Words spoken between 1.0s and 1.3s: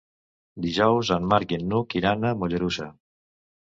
en